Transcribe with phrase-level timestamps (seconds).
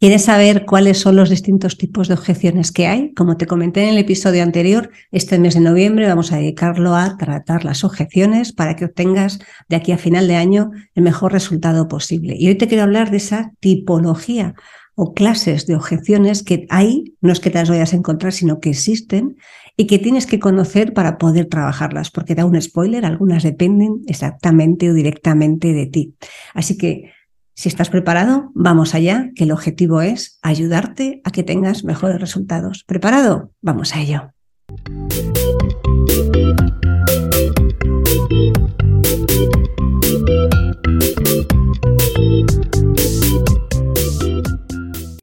[0.00, 3.12] ¿Quieres saber cuáles son los distintos tipos de objeciones que hay?
[3.14, 7.16] Como te comenté en el episodio anterior, este mes de noviembre vamos a dedicarlo a
[7.16, 11.88] tratar las objeciones para que obtengas de aquí a final de año el mejor resultado
[11.88, 12.36] posible.
[12.38, 14.54] Y hoy te quiero hablar de esa tipología
[14.94, 18.60] o clases de objeciones que hay, no es que te las vayas a encontrar, sino
[18.60, 19.36] que existen
[19.76, 24.90] y que tienes que conocer para poder trabajarlas, porque da un spoiler, algunas dependen exactamente
[24.90, 26.14] o directamente de ti.
[26.54, 27.17] Así que
[27.58, 32.84] si estás preparado, vamos allá, que el objetivo es ayudarte a que tengas mejores resultados.
[32.84, 33.50] ¿Preparado?
[33.62, 34.30] Vamos a ello.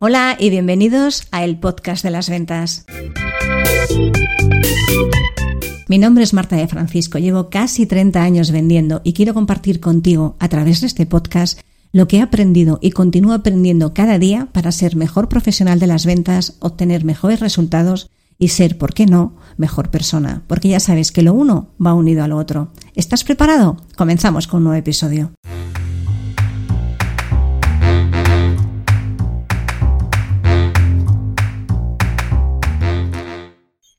[0.02, 2.86] Hola y bienvenidos a el podcast de las ventas.
[5.88, 10.36] Mi nombre es Marta de Francisco, llevo casi 30 años vendiendo y quiero compartir contigo
[10.42, 11.62] a través de este podcast
[11.96, 16.06] lo que he aprendido y continúo aprendiendo cada día para ser mejor profesional de las
[16.06, 21.22] ventas, obtener mejores resultados y ser, ¿por qué no?, mejor persona, porque ya sabes que
[21.22, 22.68] lo uno va unido a lo otro.
[22.96, 23.78] ¿Estás preparado?
[23.96, 25.32] Comenzamos con un nuevo episodio.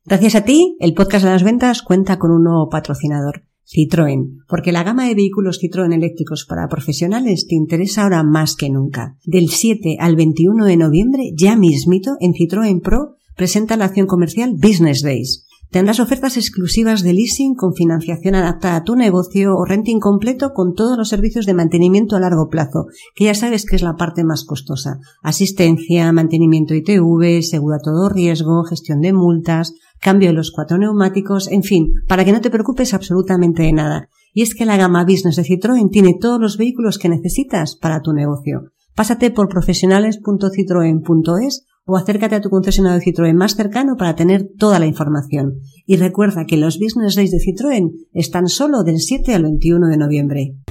[0.04, 3.46] Gracias a ti, el podcast de las ventas cuenta con un nuevo patrocinador.
[3.66, 8.70] Citroën, porque la gama de vehículos Citroën eléctricos para profesionales te interesa ahora más que
[8.70, 9.18] nunca.
[9.24, 14.54] Del 7 al 21 de noviembre, ya mismito, en Citroën Pro, presenta la acción comercial
[14.56, 15.45] Business Days.
[15.70, 20.74] Tendrás ofertas exclusivas de leasing con financiación adaptada a tu negocio o renting completo con
[20.74, 24.24] todos los servicios de mantenimiento a largo plazo, que ya sabes que es la parte
[24.24, 24.98] más costosa.
[25.22, 31.48] Asistencia, mantenimiento ITV, seguro a todo riesgo, gestión de multas, cambio de los cuatro neumáticos,
[31.48, 34.08] en fin, para que no te preocupes absolutamente de nada.
[34.32, 38.02] Y es que la gama Business de Citroën tiene todos los vehículos que necesitas para
[38.02, 38.70] tu negocio.
[38.94, 44.78] Pásate por profesionales.citroen.es o acércate a tu concesionario de Citroën más cercano para tener toda
[44.78, 45.60] la información.
[45.86, 49.96] Y recuerda que los Business Days de Citroën están solo del 7 al 21 de
[49.96, 50.65] noviembre.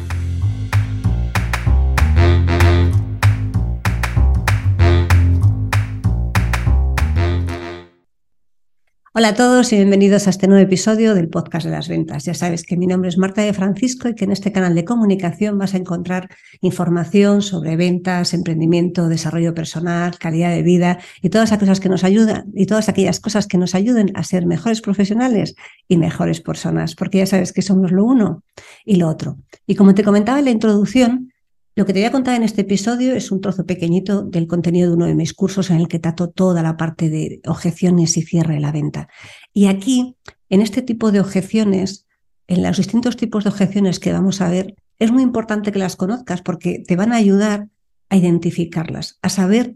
[9.17, 12.25] Hola a todos y bienvenidos a este nuevo episodio del podcast de las ventas.
[12.25, 14.83] Ya sabes que mi nombre es Marta de Francisco y que en este canal de
[14.83, 16.27] comunicación vas a encontrar
[16.59, 22.03] información sobre ventas, emprendimiento, desarrollo personal, calidad de vida y todas aquellas cosas que nos
[22.03, 25.55] ayudan y todas aquellas cosas que nos ayuden a ser mejores profesionales
[25.87, 28.43] y mejores personas, porque ya sabes que somos lo uno
[28.83, 29.37] y lo otro.
[29.65, 31.31] Y como te comentaba en la introducción,
[31.75, 34.89] lo que te voy a contar en este episodio es un trozo pequeñito del contenido
[34.89, 38.21] de uno de mis cursos en el que trato toda la parte de objeciones y
[38.21, 39.09] cierre de la venta.
[39.51, 40.15] Y aquí,
[40.49, 42.07] en este tipo de objeciones,
[42.47, 45.97] en los distintos tipos de objeciones que vamos a ver, es muy importante que las
[45.97, 47.67] conozcas porque te van a ayudar
[48.09, 49.75] a identificarlas, a saber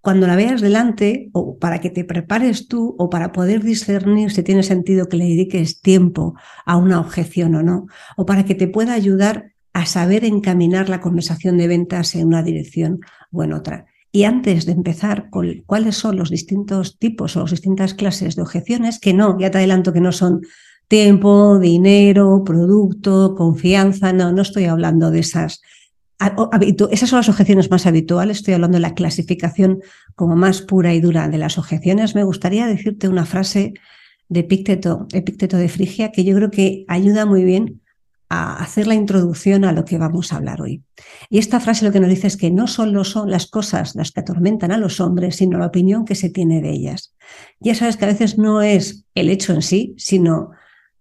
[0.00, 4.44] cuando la veas delante o para que te prepares tú o para poder discernir si
[4.44, 8.68] tiene sentido que le dediques tiempo a una objeción o no, o para que te
[8.68, 13.00] pueda ayudar a saber encaminar la conversación de ventas en una dirección
[13.30, 13.84] o en otra.
[14.10, 18.42] Y antes de empezar con cuáles son los distintos tipos o las distintas clases de
[18.42, 20.40] objeciones, que no, ya te adelanto que no son
[20.88, 25.60] tiempo, dinero, producto, confianza, no, no estoy hablando de esas.
[26.90, 29.80] Esas son las objeciones más habituales, estoy hablando de la clasificación
[30.14, 32.14] como más pura y dura de las objeciones.
[32.14, 33.74] Me gustaría decirte una frase
[34.30, 37.82] de Epicteto, Epicteto de Frigia, que yo creo que ayuda muy bien
[38.28, 40.82] a hacer la introducción a lo que vamos a hablar hoy.
[41.30, 44.12] Y esta frase lo que nos dice es que no solo son las cosas las
[44.12, 47.14] que atormentan a los hombres, sino la opinión que se tiene de ellas.
[47.60, 50.50] Ya sabes que a veces no es el hecho en sí, sino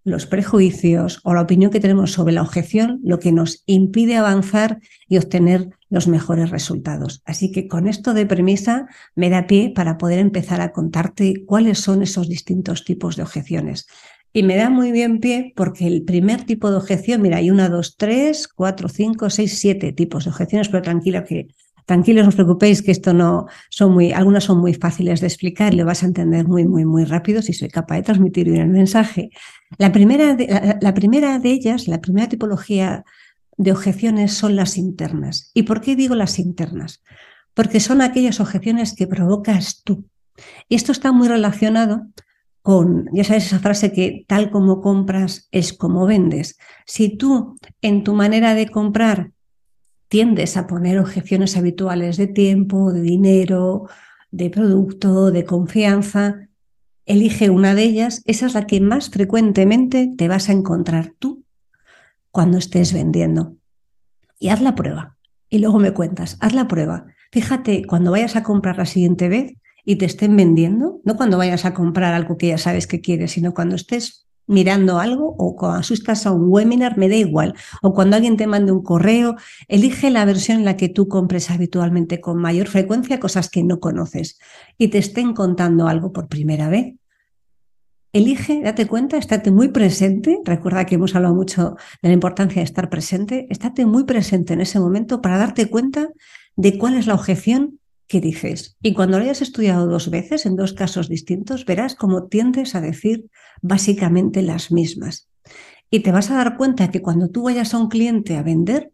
[0.06, 4.80] los prejuicios o la opinión que tenemos sobre la objeción lo que nos impide avanzar
[5.10, 7.24] y obtener los mejores resultados.
[7.26, 11.80] Así que con esto de premisa me da pie para poder empezar a contarte cuáles
[11.80, 13.88] son esos distintos tipos de objeciones.
[14.36, 17.70] Y me da muy bien pie porque el primer tipo de objeción, mira, hay una,
[17.70, 21.48] dos, tres, cuatro, cinco, seis, siete tipos de objeciones, pero tranquilo que
[21.86, 25.74] tranquilos, no os preocupéis que esto no son muy, algunas son muy fáciles de explicar
[25.74, 28.64] y lo vas a entender muy, muy, muy rápido si soy capaz de transmitir bien
[28.64, 29.30] el mensaje.
[29.78, 33.06] La primera de, la primera de ellas, la primera tipología
[33.56, 35.50] de objeciones son las internas.
[35.54, 37.02] ¿Y por qué digo las internas?
[37.54, 40.10] Porque son aquellas objeciones que provocas tú.
[40.68, 42.08] Y esto está muy relacionado
[42.66, 46.58] con, ya sabes esa frase que tal como compras es como vendes.
[46.88, 49.34] Si tú en tu manera de comprar
[50.08, 53.88] tiendes a poner objeciones habituales de tiempo, de dinero,
[54.32, 56.50] de producto, de confianza,
[57.06, 61.44] elige una de ellas, esa es la que más frecuentemente te vas a encontrar tú
[62.32, 63.58] cuando estés vendiendo.
[64.40, 65.18] Y haz la prueba.
[65.50, 67.06] Y luego me cuentas, haz la prueba.
[67.32, 69.54] Fíjate, cuando vayas a comprar la siguiente vez
[69.86, 73.32] y te estén vendiendo, no cuando vayas a comprar algo que ya sabes que quieres,
[73.32, 77.94] sino cuando estés mirando algo o cuando asustas a un webinar, me da igual, o
[77.94, 79.36] cuando alguien te mande un correo,
[79.68, 83.80] elige la versión en la que tú compres habitualmente con mayor frecuencia cosas que no
[83.80, 84.40] conoces
[84.78, 86.96] y te estén contando algo por primera vez.
[88.14, 90.40] Elige, date cuenta, estate muy presente.
[90.46, 93.46] Recuerda que hemos hablado mucho de la importancia de estar presente.
[93.50, 96.08] Estate muy presente en ese momento para darte cuenta
[96.56, 98.78] de cuál es la objeción que dices.
[98.82, 102.82] Y cuando lo hayas estudiado dos veces, en dos casos distintos, verás cómo tiendes a
[102.82, 103.26] decir
[103.62, 105.30] básicamente las mismas.
[105.90, 108.92] Y te vas a dar cuenta que cuando tú vayas a un cliente a vender,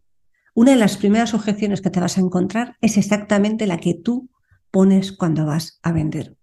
[0.54, 4.30] una de las primeras objeciones que te vas a encontrar es exactamente la que tú
[4.69, 6.36] pones cuando vas a vender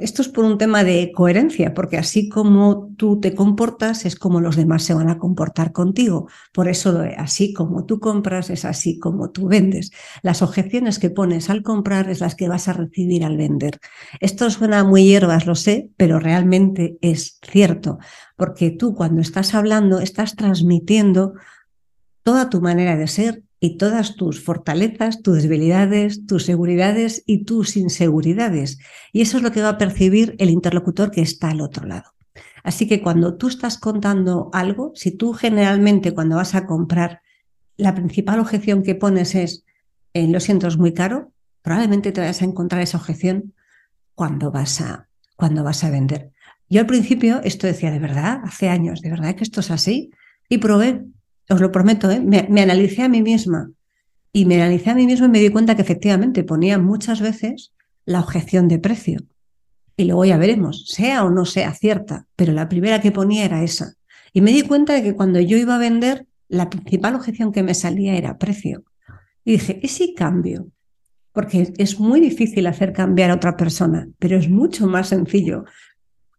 [0.00, 4.40] esto es por un tema de coherencia, porque así como tú te comportas es como
[4.40, 6.28] los demás se van a comportar contigo.
[6.52, 9.90] Por eso, así como tú compras es así como tú vendes.
[10.22, 13.78] Las objeciones que pones al comprar es las que vas a recibir al vender.
[14.20, 17.98] Esto suena muy hierbas, lo sé, pero realmente es cierto,
[18.36, 21.34] porque tú cuando estás hablando estás transmitiendo
[22.22, 27.76] toda tu manera de ser y todas tus fortalezas, tus debilidades, tus seguridades y tus
[27.76, 28.78] inseguridades.
[29.12, 32.12] Y eso es lo que va a percibir el interlocutor que está al otro lado.
[32.62, 37.20] Así que cuando tú estás contando algo, si tú generalmente cuando vas a comprar,
[37.76, 39.64] la principal objeción que pones es,
[40.14, 41.32] eh, lo siento, es muy caro,
[41.62, 43.54] probablemente te vayas a encontrar esa objeción
[44.14, 46.32] cuando vas a, cuando vas a vender.
[46.68, 50.10] Yo al principio esto decía, de verdad, hace años, de verdad que esto es así,
[50.48, 51.04] y probé
[51.48, 52.20] os lo prometo, ¿eh?
[52.20, 53.70] me, analicé a mí misma
[54.32, 57.72] y me analicé a mí misma y me di cuenta que efectivamente ponía muchas veces
[58.04, 59.20] la objeción de precio.
[59.96, 63.62] Y luego ya veremos, sea o no sea cierta, pero la primera que ponía era
[63.62, 63.94] esa.
[64.32, 67.62] Y me di cuenta de que cuando yo iba a vender, la principal objeción que
[67.62, 68.84] me salía era precio.
[69.44, 70.68] Y dije, ¿y si cambio?
[71.32, 75.64] Porque es muy difícil hacer cambiar a otra persona, pero es mucho más sencillo,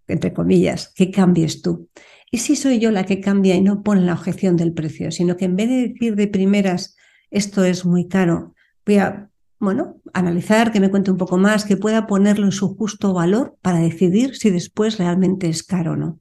[0.08, 1.90] entre comillas, que cambies tú.
[2.30, 5.38] ¿Y si soy yo la que cambia y no pone la objeción del precio, sino
[5.38, 6.96] que en vez de decir de primeras,
[7.32, 8.54] esto es muy caro,
[8.86, 9.30] voy a,
[9.60, 13.58] bueno, analizar, que me cuente un poco más, que pueda ponerlo en su justo valor
[13.62, 16.20] para decidir si después realmente es caro o no?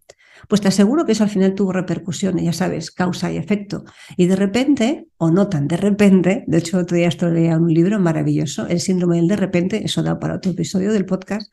[0.49, 3.85] Pues te aseguro que eso al final tuvo repercusiones, ya sabes, causa y efecto.
[4.17, 7.73] Y de repente, o no tan de repente, de hecho otro día esto leía un
[7.73, 11.53] libro maravilloso, El síndrome del de repente, eso da para otro episodio del podcast,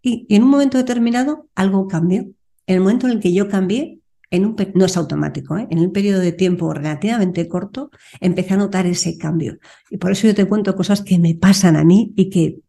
[0.00, 2.26] y en un momento determinado algo cambió
[2.66, 3.98] el momento en el que yo cambié,
[4.30, 5.68] en un, no es automático, ¿eh?
[5.70, 9.58] en un periodo de tiempo relativamente corto, empecé a notar ese cambio.
[9.90, 12.60] Y por eso yo te cuento cosas que me pasan a mí y que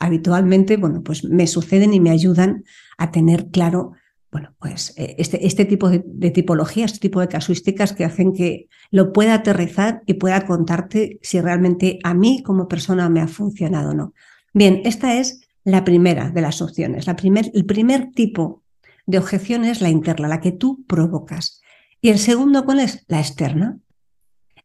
[0.00, 2.64] habitualmente, bueno, pues me suceden y me ayudan
[2.98, 3.92] a tener claro,
[4.32, 8.32] bueno, pues eh, este, este tipo de, de tipología, este tipo de casuísticas que hacen
[8.32, 13.28] que lo pueda aterrizar y pueda contarte si realmente a mí como persona me ha
[13.28, 14.12] funcionado o no.
[14.52, 17.06] Bien, esta es la primera de las opciones.
[17.06, 18.61] La primer, el primer tipo
[19.06, 21.60] de objeción es la interna, la que tú provocas.
[22.00, 23.04] Y el segundo, ¿cuál es?
[23.08, 23.78] La externa.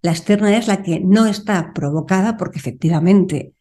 [0.02, 3.54] La externa es la que no está provocada porque efectivamente,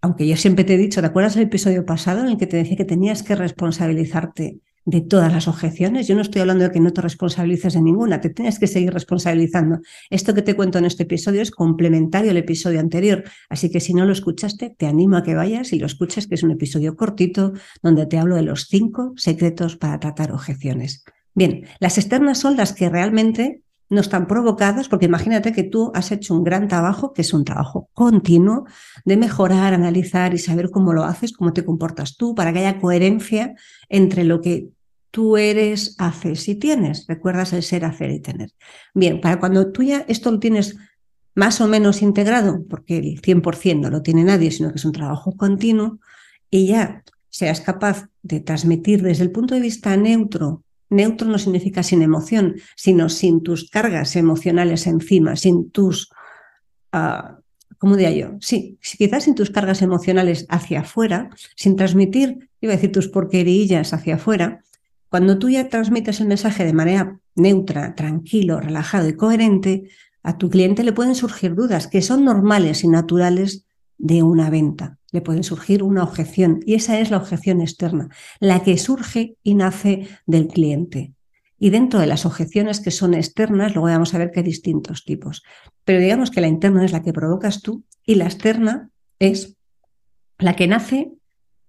[0.00, 2.56] aunque yo siempre te he dicho, ¿te acuerdas del episodio pasado en el que te
[2.56, 6.08] decía que tenías que responsabilizarte de todas las objeciones.
[6.08, 8.92] Yo no estoy hablando de que no te responsabilices de ninguna, te tienes que seguir
[8.92, 9.80] responsabilizando.
[10.10, 13.94] Esto que te cuento en este episodio es complementario al episodio anterior, así que si
[13.94, 16.96] no lo escuchaste, te animo a que vayas y lo escuches, que es un episodio
[16.96, 21.04] cortito donde te hablo de los cinco secretos para tratar objeciones.
[21.34, 23.62] Bien, las externas son las que realmente
[23.92, 27.44] no están provocadas, porque imagínate que tú has hecho un gran trabajo, que es un
[27.44, 28.64] trabajo continuo,
[29.04, 32.80] de mejorar, analizar y saber cómo lo haces, cómo te comportas tú, para que haya
[32.80, 33.54] coherencia
[33.90, 34.70] entre lo que
[35.10, 37.04] tú eres, haces y tienes.
[37.06, 38.52] Recuerdas el ser, hacer y tener.
[38.94, 40.74] Bien, para cuando tú ya esto lo tienes
[41.34, 44.92] más o menos integrado, porque el 100% no lo tiene nadie, sino que es un
[44.92, 45.98] trabajo continuo,
[46.50, 51.82] y ya seas capaz de transmitir desde el punto de vista neutro Neutro no significa
[51.82, 56.10] sin emoción, sino sin tus cargas emocionales encima, sin tus,
[56.92, 57.40] uh,
[57.78, 58.36] ¿cómo diría yo?
[58.40, 63.92] Sí, quizás sin tus cargas emocionales hacia afuera, sin transmitir, iba a decir, tus porquerillas
[63.92, 64.62] hacia afuera.
[65.08, 69.88] Cuando tú ya transmites el mensaje de manera neutra, tranquilo, relajado y coherente,
[70.22, 73.64] a tu cliente le pueden surgir dudas que son normales y naturales
[74.02, 74.98] de una venta.
[75.12, 78.08] Le puede surgir una objeción y esa es la objeción externa,
[78.40, 81.14] la que surge y nace del cliente.
[81.56, 85.04] Y dentro de las objeciones que son externas, luego vamos a ver que hay distintos
[85.04, 85.44] tipos.
[85.84, 88.90] Pero digamos que la interna es la que provocas tú y la externa
[89.20, 89.56] es
[90.38, 91.12] la que nace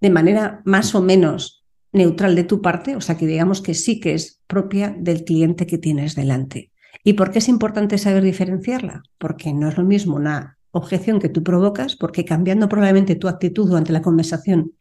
[0.01, 3.99] de manera más o menos neutral de tu parte, o sea que digamos que sí
[3.99, 6.71] que es propia del cliente que tienes delante.
[7.03, 9.03] ¿Y por qué es importante saber diferenciarla?
[9.19, 13.69] Porque no es lo mismo una objeción que tú provocas, porque cambiando probablemente tu actitud
[13.69, 14.73] durante la conversación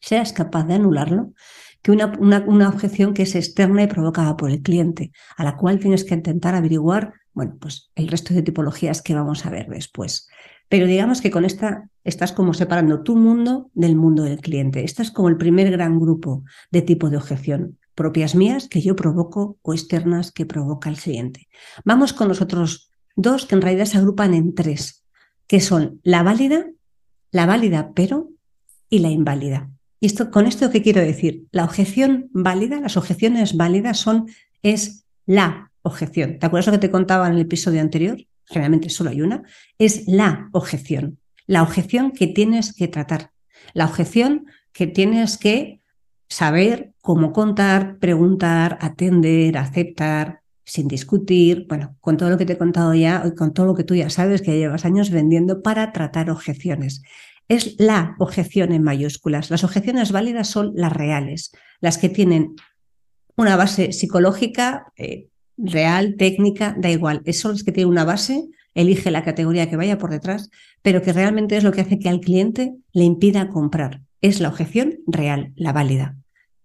[0.00, 1.32] seas capaz de anularlo,
[1.82, 2.12] que una,
[2.46, 6.14] una, objeción que es externa y provocada por el cliente, a la cual tienes que
[6.14, 10.28] intentar averiguar, bueno, pues el resto de tipologías que vamos a ver después.
[10.68, 14.84] Pero digamos que con esta estás como separando tu mundo del mundo del cliente.
[14.84, 18.96] Este es como el primer gran grupo de tipo de objeción, propias mías que yo
[18.96, 21.48] provoco o externas que provoca el cliente.
[21.84, 25.03] Vamos con los otros dos que en realidad se agrupan en tres,
[25.46, 26.66] que son la válida,
[27.30, 28.30] la válida pero
[28.88, 29.70] y la inválida.
[30.00, 31.46] Y esto, con esto, ¿qué quiero decir?
[31.50, 34.26] La objeción válida, las objeciones válidas son,
[34.62, 36.38] es la objeción.
[36.38, 38.18] ¿Te acuerdas lo que te contaba en el episodio anterior?
[38.44, 39.42] Generalmente solo hay una.
[39.78, 41.18] Es la objeción.
[41.46, 43.30] La objeción que tienes que tratar.
[43.72, 45.80] La objeción que tienes que
[46.28, 52.58] saber cómo contar, preguntar, atender, aceptar, sin discutir, bueno, con todo lo que te he
[52.58, 55.92] contado ya, y con todo lo que tú ya sabes que llevas años vendiendo para
[55.92, 57.02] tratar objeciones
[57.48, 59.50] es la objeción en mayúsculas.
[59.50, 62.54] Las objeciones válidas son las reales, las que tienen
[63.36, 67.22] una base psicológica, eh, real, técnica, da igual.
[67.32, 68.44] Son las que tienen una base,
[68.74, 70.50] elige la categoría que vaya por detrás,
[70.82, 74.02] pero que realmente es lo que hace que al cliente le impida comprar.
[74.20, 76.16] Es la objeción real, la válida.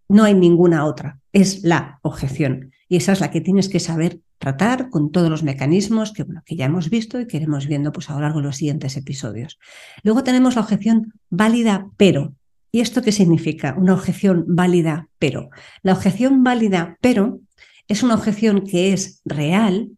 [0.07, 2.71] No hay ninguna otra, es la objeción.
[2.89, 6.41] Y esa es la que tienes que saber tratar con todos los mecanismos que, bueno,
[6.43, 8.97] que ya hemos visto y que iremos viendo pues, a lo largo de los siguientes
[8.97, 9.59] episodios.
[10.03, 12.33] Luego tenemos la objeción válida pero.
[12.71, 13.75] ¿Y esto qué significa?
[13.77, 15.51] Una objeción válida pero.
[15.83, 17.39] La objeción válida pero
[17.87, 19.91] es una objeción que es real,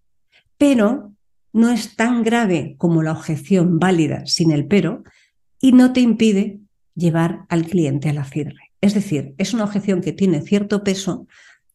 [0.57, 1.13] pero
[1.53, 5.03] no es tan grave como la objeción válida sin el pero
[5.61, 6.59] y no te impide
[6.95, 8.71] llevar al cliente a la cierre.
[8.81, 11.27] Es decir, es una objeción que tiene cierto peso,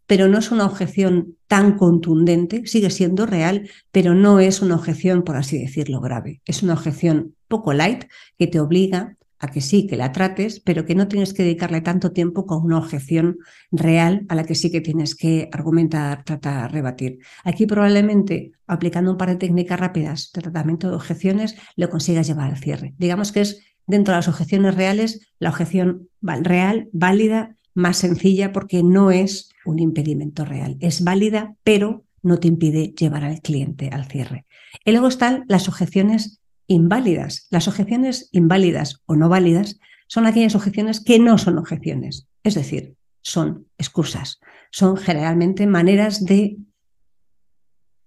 [0.07, 5.23] pero no es una objeción tan contundente, sigue siendo real, pero no es una objeción,
[5.23, 6.41] por así decirlo, grave.
[6.45, 8.05] Es una objeción poco light
[8.39, 11.81] que te obliga a que sí, que la trates, pero que no tienes que dedicarle
[11.83, 13.37] tanto tiempo con una objeción
[13.71, 17.19] real a la que sí que tienes que argumentar, tratar, rebatir.
[17.45, 22.51] Aquí probablemente aplicando un par de técnicas rápidas de tratamiento de objeciones lo consigas llevar
[22.51, 22.95] al cierre.
[22.99, 28.83] Digamos que es dentro de las objeciones reales la objeción real, válida, más sencilla porque
[28.83, 30.77] no es un impedimento real.
[30.81, 34.47] Es válida, pero no te impide llevar al cliente al cierre.
[34.85, 37.47] Y luego están las objeciones inválidas.
[37.51, 42.97] Las objeciones inválidas o no válidas son aquellas objeciones que no son objeciones, es decir,
[43.23, 44.41] son excusas.
[44.71, 46.59] Son generalmente maneras de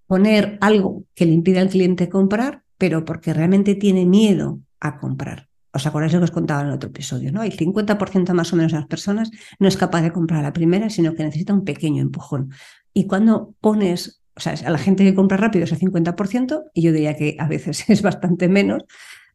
[0.07, 5.48] poner algo que le impide al cliente comprar, pero porque realmente tiene miedo a comprar.
[5.71, 7.31] ¿Os acordáis lo que os contaba en el otro episodio?
[7.31, 7.43] ¿no?
[7.43, 10.89] El 50% más o menos de las personas no es capaz de comprar la primera,
[10.89, 12.51] sino que necesita un pequeño empujón.
[12.93, 16.81] Y cuando pones, o sea, a la gente que compra rápido es el 50%, y
[16.81, 18.83] yo diría que a veces es bastante menos,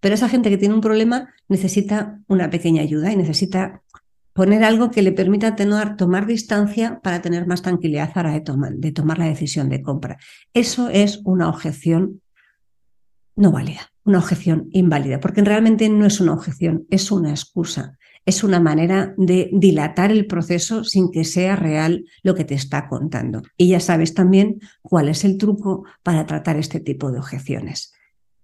[0.01, 3.83] pero esa gente que tiene un problema necesita una pequeña ayuda y necesita
[4.33, 8.41] poner algo que le permita tener, tomar distancia para tener más tranquilidad a la de
[8.41, 10.19] tomar, de tomar la decisión de compra.
[10.53, 12.21] Eso es una objeción
[13.37, 18.43] no válida una objeción inválida, porque realmente no es una objeción, es una excusa, es
[18.43, 23.43] una manera de dilatar el proceso sin que sea real lo que te está contando.
[23.57, 27.93] Y ya sabes también cuál es el truco para tratar este tipo de objeciones.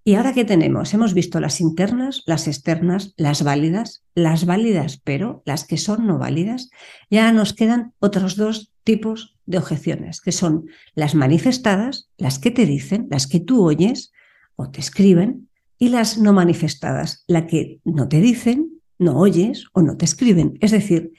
[0.02, 0.95] ¿Y ahora qué tenemos?
[0.95, 6.19] Hemos visto las internas, las externas, las válidas, las válidas, pero las que son no
[6.19, 6.71] válidas.
[7.11, 12.64] Ya nos quedan otros dos tipos de objeciones, que son las manifestadas, las que te
[12.64, 14.12] dicen, las que tú oyes
[14.57, 15.50] o te escriben,
[15.81, 20.59] y las no manifestadas, la que no te dicen, no oyes o no te escriben.
[20.61, 21.13] Es decir,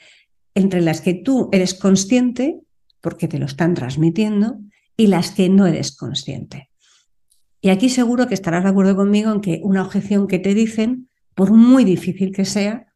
[0.54, 2.62] entre las que tú eres consciente,
[3.02, 4.60] porque te lo están transmitiendo,
[4.96, 6.70] y las que no eres consciente.
[7.60, 11.10] Y aquí seguro que estarás de acuerdo conmigo en que una objeción que te dicen,
[11.34, 12.94] por muy difícil que sea,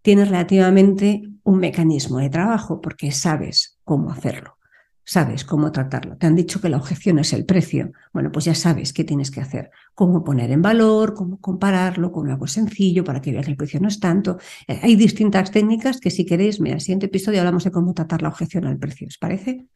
[0.00, 4.56] tiene relativamente un mecanismo de trabajo porque sabes cómo hacerlo
[5.04, 6.16] sabes cómo tratarlo.
[6.16, 7.92] Te han dicho que la objeción es el precio.
[8.12, 9.70] Bueno, pues ya sabes qué tienes que hacer.
[9.94, 13.80] Cómo poner en valor, cómo compararlo con algo sencillo para que veas que el precio
[13.80, 14.38] no es tanto.
[14.68, 17.94] Eh, hay distintas técnicas que si queréis, mira, en el siguiente episodio hablamos de cómo
[17.94, 19.08] tratar la objeción al precio.
[19.08, 19.66] ¿Os parece?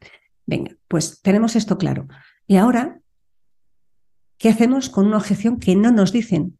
[0.45, 2.07] Venga, pues tenemos esto claro.
[2.47, 3.01] Y ahora,
[4.37, 6.57] ¿qué hacemos con una objeción que no nos dicen?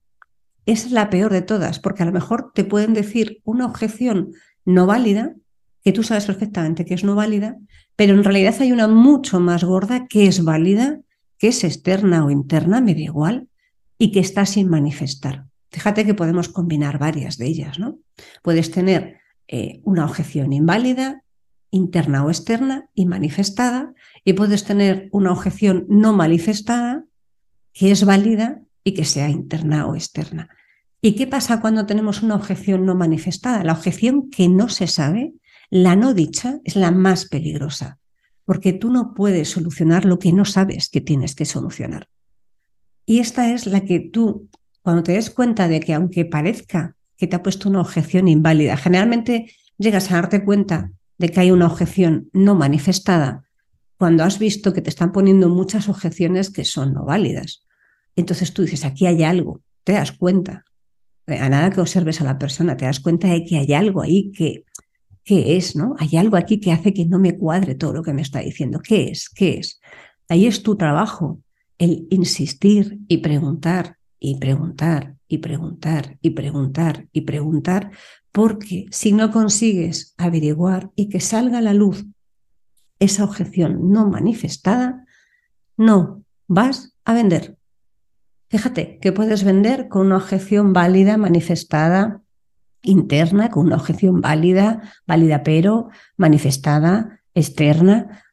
[0.65, 4.33] Es la peor de todas, porque a lo mejor te pueden decir una objeción
[4.65, 5.33] no válida,
[5.83, 7.57] que tú sabes perfectamente que es no válida,
[7.95, 10.99] pero en realidad hay una mucho más gorda que es válida,
[11.37, 13.47] que es externa o interna, me da igual,
[13.97, 15.45] y que está sin manifestar.
[15.71, 17.99] Fíjate que podemos combinar varias de ellas, ¿no?
[18.41, 19.17] Puedes tener
[19.47, 21.23] eh, una objeción inválida,
[21.71, 23.93] interna o externa, y manifestada,
[24.23, 27.05] y puedes tener una objeción no manifestada,
[27.73, 30.49] que es válida y que sea interna o externa.
[31.01, 33.63] ¿Y qué pasa cuando tenemos una objeción no manifestada?
[33.63, 35.33] La objeción que no se sabe,
[35.69, 37.99] la no dicha, es la más peligrosa,
[38.45, 42.07] porque tú no puedes solucionar lo que no sabes que tienes que solucionar.
[43.05, 44.49] Y esta es la que tú,
[44.81, 48.77] cuando te des cuenta de que aunque parezca que te ha puesto una objeción inválida,
[48.77, 53.43] generalmente llegas a darte cuenta de que hay una objeción no manifestada
[53.97, 57.65] cuando has visto que te están poniendo muchas objeciones que son no válidas.
[58.15, 60.65] Entonces tú dices, aquí hay algo, te das cuenta,
[61.25, 64.31] a nada que observes a la persona, te das cuenta de que hay algo ahí
[64.31, 64.63] que,
[65.27, 65.75] ¿qué es?
[65.75, 65.93] ¿no?
[65.99, 68.79] Hay algo aquí que hace que no me cuadre todo lo que me está diciendo.
[68.79, 69.29] ¿Qué es?
[69.29, 69.81] ¿Qué es?
[70.29, 71.41] Ahí es tu trabajo,
[71.77, 77.91] el insistir y preguntar y preguntar y preguntar y preguntar y preguntar,
[78.31, 82.05] porque si no consigues averiguar y que salga a la luz
[82.99, 85.05] esa objeción no manifestada,
[85.75, 87.57] no vas a vender.
[88.49, 92.21] Fíjate que puedes vender con una objeción válida, manifestada,
[92.87, 98.23] interna, con una objeción válida, válida pero, manifestada, externa,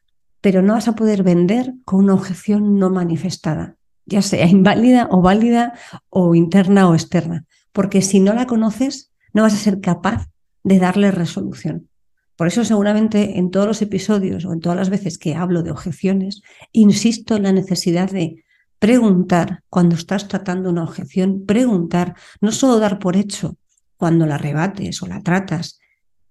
[0.41, 5.21] pero no vas a poder vender con una objeción no manifestada, ya sea inválida o
[5.21, 5.73] válida
[6.09, 10.27] o interna o externa, porque si no la conoces, no vas a ser capaz
[10.63, 11.89] de darle resolución.
[12.35, 15.71] Por eso seguramente en todos los episodios o en todas las veces que hablo de
[15.71, 18.43] objeciones, insisto en la necesidad de
[18.79, 23.57] preguntar cuando estás tratando una objeción, preguntar, no solo dar por hecho
[23.97, 25.79] cuando la rebates o la tratas,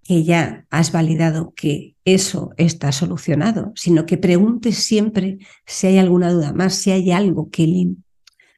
[0.03, 6.31] que ya has validado que eso está solucionado, sino que preguntes siempre si hay alguna
[6.31, 7.95] duda más, si hay algo que le,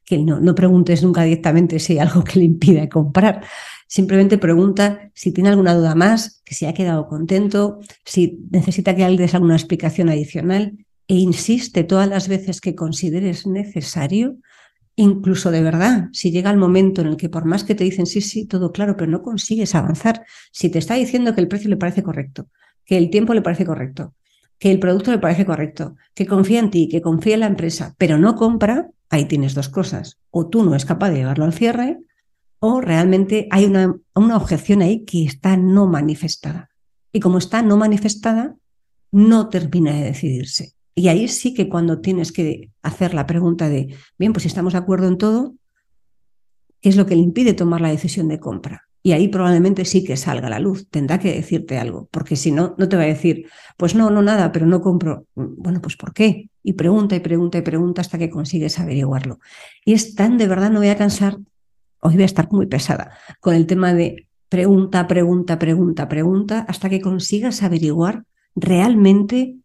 [0.04, 3.42] que no, no preguntes nunca directamente si hay algo que le impida comprar.
[3.86, 9.08] Simplemente pregunta si tiene alguna duda más, que si ha quedado contento, si necesita que
[9.08, 10.76] le des alguna explicación adicional
[11.08, 14.36] e insiste todas las veces que consideres necesario,
[14.98, 18.04] incluso de verdad, si llega el momento en el que por más que te dicen
[18.04, 21.70] sí, sí, todo claro, pero no consigues avanzar, si te está diciendo que el precio
[21.70, 22.48] le parece correcto,
[22.84, 24.14] que el tiempo le parece correcto,
[24.58, 27.94] que el producto le parece correcto, que confía en ti, que confía en la empresa,
[27.96, 30.18] pero no compra, ahí tienes dos cosas.
[30.30, 31.98] O tú no es capaz de llevarlo al cierre,
[32.58, 36.70] o realmente hay una, una objeción ahí que está no manifestada.
[37.12, 38.56] Y como está no manifestada,
[39.12, 40.74] no termina de decidirse.
[40.98, 44.72] Y ahí sí que cuando tienes que hacer la pregunta de, bien, pues si estamos
[44.72, 45.54] de acuerdo en todo,
[46.80, 48.88] ¿qué es lo que le impide tomar la decisión de compra?
[49.00, 52.74] Y ahí probablemente sí que salga la luz, tendrá que decirte algo, porque si no,
[52.78, 55.24] no te va a decir, pues no, no nada, pero no compro.
[55.36, 56.50] Bueno, pues ¿por qué?
[56.64, 59.38] Y pregunta y pregunta y pregunta hasta que consigues averiguarlo.
[59.84, 61.38] Y es tan, de verdad, no voy a cansar,
[62.00, 66.90] hoy voy a estar muy pesada con el tema de pregunta, pregunta, pregunta, pregunta, hasta
[66.90, 68.24] que consigas averiguar
[68.56, 69.58] realmente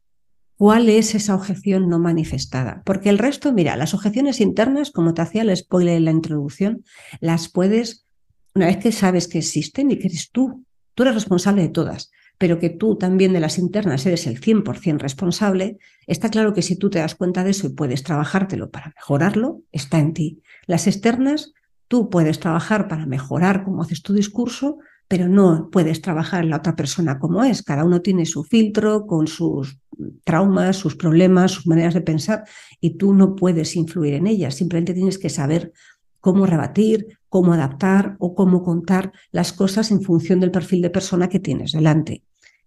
[0.57, 2.83] ¿Cuál es esa objeción no manifestada?
[2.85, 6.83] Porque el resto, mira, las objeciones internas, como te hacía el spoiler en la introducción,
[7.19, 8.05] las puedes,
[8.53, 10.63] una vez que sabes que existen y que eres tú,
[10.93, 14.99] tú eres responsable de todas, pero que tú también de las internas eres el 100%
[14.99, 18.93] responsable, está claro que si tú te das cuenta de eso y puedes trabajártelo para
[18.95, 20.41] mejorarlo, está en ti.
[20.67, 21.53] Las externas,
[21.87, 26.75] tú puedes trabajar para mejorar cómo haces tu discurso, pero no puedes trabajar la otra
[26.75, 27.61] persona como es.
[27.61, 29.77] Cada uno tiene su filtro con sus
[30.23, 32.43] traumas, sus problemas, sus maneras de pensar
[32.79, 34.55] y tú no puedes influir en ellas.
[34.55, 35.71] Simplemente tienes que saber
[36.19, 41.29] cómo rebatir, cómo adaptar o cómo contar las cosas en función del perfil de persona
[41.29, 42.23] que tienes delante.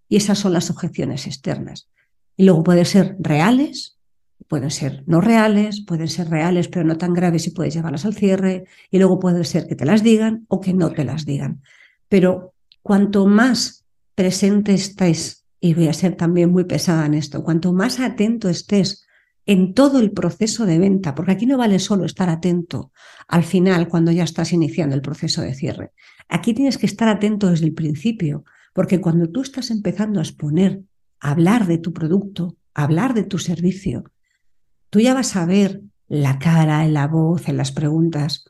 [0.09, 1.89] Y esas son las objeciones externas.
[2.37, 3.99] Y luego pueden ser reales,
[4.47, 8.15] pueden ser no reales, pueden ser reales pero no tan graves y puedes llevarlas al
[8.15, 8.65] cierre.
[8.91, 11.63] Y luego puede ser que te las digan o que no te las digan.
[12.09, 17.73] Pero cuanto más presente estés, y voy a ser también muy pesada en esto, cuanto
[17.73, 19.07] más atento estés
[19.47, 22.93] en todo el proceso de venta, porque aquí no vale solo estar atento
[23.29, 25.93] al final cuando ya estás iniciando el proceso de cierre.
[26.29, 30.83] Aquí tienes que estar atento desde el principio, porque cuando tú estás empezando a exponer,
[31.21, 34.05] a hablar de tu producto, a hablar de tu servicio,
[34.91, 38.45] tú ya vas a ver la cara, en la voz, en las preguntas,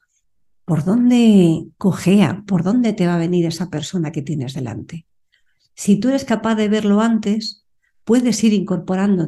[0.67, 2.43] ¿por dónde cojea?
[2.47, 5.07] ¿Por dónde te va a venir esa persona que tienes delante?
[5.75, 7.65] Si tú eres capaz de verlo antes,
[8.05, 9.27] puedes ir incorporando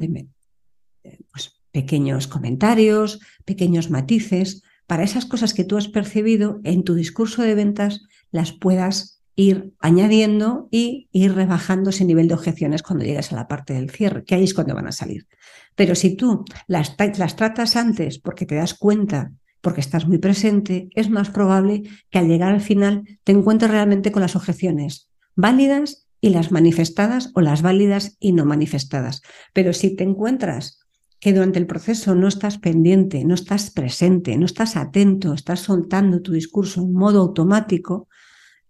[1.33, 7.43] pues, pequeños comentarios, pequeños matices, para esas cosas que tú has percibido en tu discurso
[7.43, 13.31] de ventas, las puedas ir añadiendo y ir rebajando ese nivel de objeciones cuando llegues
[13.31, 15.29] a la parte del cierre, que ahí es cuando van a salir.
[15.77, 21.11] Pero si tú las tratas antes porque te das cuenta porque estás muy presente, es
[21.11, 26.31] más probable que al llegar al final te encuentres realmente con las objeciones válidas y
[26.31, 29.23] las manifestadas o las válidas y no manifestadas.
[29.53, 30.81] Pero si te encuentras
[31.21, 36.23] que durante el proceso no estás pendiente, no estás presente, no estás atento, estás soltando
[36.23, 38.09] tu discurso en modo automático,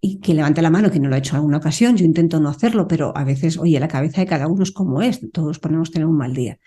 [0.00, 2.38] y que levante la mano que no lo ha hecho en alguna ocasión, yo intento
[2.40, 5.58] no hacerlo, pero a veces, oye, la cabeza de cada uno es como es, todos
[5.58, 6.58] podemos tener un mal día.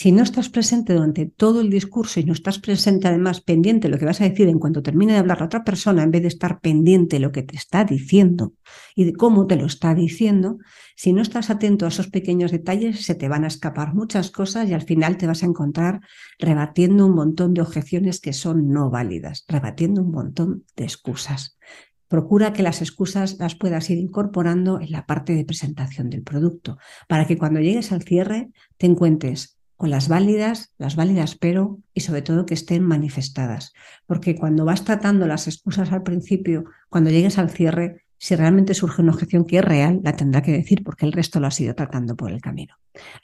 [0.00, 3.92] Si no estás presente durante todo el discurso y no estás presente además pendiente de
[3.92, 6.22] lo que vas a decir en cuanto termine de hablar la otra persona, en vez
[6.22, 8.52] de estar pendiente de lo que te está diciendo
[8.94, 10.58] y de cómo te lo está diciendo,
[10.94, 14.68] si no estás atento a esos pequeños detalles, se te van a escapar muchas cosas
[14.68, 16.00] y al final te vas a encontrar
[16.38, 21.58] rebatiendo un montón de objeciones que son no válidas, rebatiendo un montón de excusas.
[22.06, 26.78] Procura que las excusas las puedas ir incorporando en la parte de presentación del producto,
[27.08, 32.00] para que cuando llegues al cierre te encuentres con las válidas, las válidas pero, y
[32.00, 33.72] sobre todo que estén manifestadas.
[34.06, 39.00] Porque cuando vas tratando las excusas al principio, cuando llegues al cierre, si realmente surge
[39.00, 41.74] una objeción que es real, la tendrá que decir porque el resto lo ha ido
[41.74, 42.74] tratando por el camino.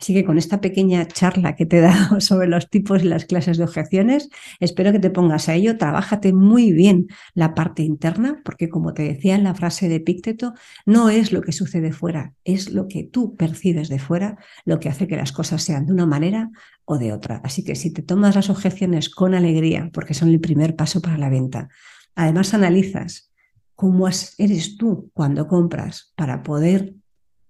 [0.00, 3.24] Así que con esta pequeña charla que te he dado sobre los tipos y las
[3.24, 4.28] clases de objeciones,
[4.60, 5.76] espero que te pongas a ello.
[5.76, 10.54] Trabájate muy bien la parte interna, porque como te decía en la frase de Pícteto,
[10.86, 14.88] no es lo que sucede fuera, es lo que tú percibes de fuera lo que
[14.88, 16.50] hace que las cosas sean de una manera
[16.84, 17.40] o de otra.
[17.42, 21.18] Así que si te tomas las objeciones con alegría, porque son el primer paso para
[21.18, 21.68] la venta,
[22.14, 23.33] además analizas
[23.74, 26.94] cómo eres tú cuando compras para poder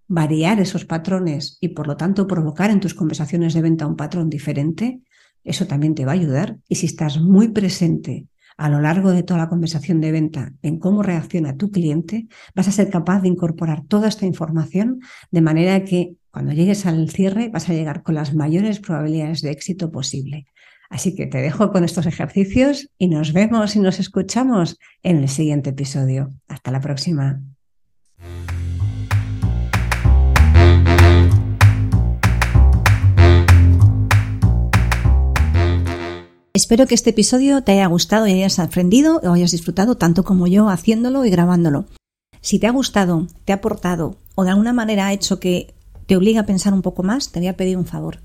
[0.06, 4.30] variar esos patrones y por lo tanto provocar en tus conversaciones de venta un patrón
[4.30, 5.00] diferente,
[5.42, 6.58] eso también te va a ayudar.
[6.68, 10.78] Y si estás muy presente a lo largo de toda la conversación de venta en
[10.78, 15.84] cómo reacciona tu cliente, vas a ser capaz de incorporar toda esta información de manera
[15.84, 20.46] que cuando llegues al cierre vas a llegar con las mayores probabilidades de éxito posible.
[20.90, 25.29] Así que te dejo con estos ejercicios y nos vemos y nos escuchamos en el
[25.29, 26.31] siguiente episodio.
[26.49, 27.40] Hasta la próxima.
[36.53, 40.47] Espero que este episodio te haya gustado y hayas aprendido o hayas disfrutado tanto como
[40.47, 41.87] yo haciéndolo y grabándolo.
[42.40, 45.75] Si te ha gustado, te ha aportado o de alguna manera ha hecho que
[46.07, 48.20] te obligue a pensar un poco más, te voy a pedir un favor.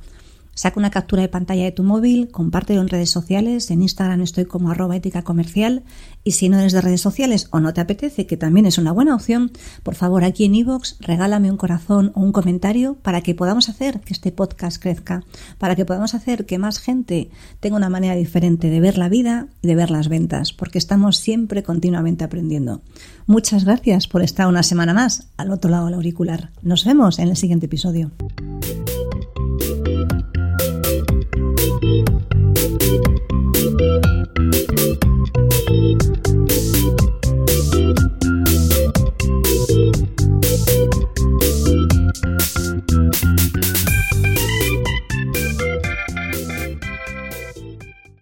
[0.60, 4.44] Saca una captura de pantalla de tu móvil, compártelo en redes sociales, en Instagram estoy
[4.44, 5.84] como arroba ética comercial
[6.26, 8.92] y si no eres de redes sociales o no te apetece, que también es una
[8.92, 13.36] buena opción, por favor aquí en iVoox regálame un corazón o un comentario para que
[13.36, 15.24] podamos hacer que este podcast crezca,
[15.60, 17.30] para que podamos hacer que más gente
[17.62, 21.16] tenga una manera diferente de ver la vida y de ver las ventas, porque estamos
[21.16, 22.82] siempre continuamente aprendiendo.
[23.28, 26.52] Muchas gracias por estar una semana más al otro lado del auricular.
[26.62, 28.12] Nos vemos en el siguiente episodio.